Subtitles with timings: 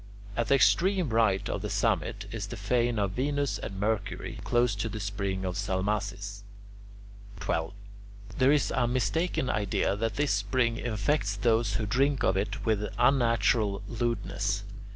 [0.35, 4.73] At the extreme right of the summit is the fane of Venus and Mercury, close
[4.77, 6.41] to the spring of Salmacis.
[7.39, 7.71] 12.
[8.39, 12.81] There is a mistaken idea that this spring infects those who drink of it with
[12.83, 14.63] an unnatural lewdness.